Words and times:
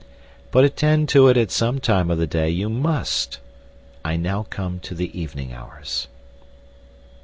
But 0.49 0.63
attend 0.63 1.09
to 1.09 1.27
it 1.27 1.37
at 1.37 1.51
some 1.51 1.77
time 1.79 2.09
of 2.09 2.17
the 2.17 2.25
day 2.25 2.49
you 2.49 2.69
must. 2.69 3.37
I 4.03 4.15
now 4.17 4.47
come 4.49 4.79
to 4.79 4.95
the 4.95 5.15
evening 5.15 5.53
hours. 5.53 6.07